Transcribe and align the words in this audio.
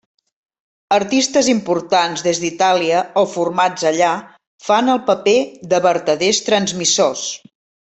Artistes 0.95 1.49
importats 1.53 2.25
des 2.29 2.41
d'Itàlia 2.45 3.03
o 3.23 3.25
formats 3.35 3.87
allà, 3.93 4.09
fan 4.73 4.93
el 4.99 5.05
paper 5.15 5.39
de 5.77 5.87
vertaders 5.91 6.45
transmissors. 6.53 7.33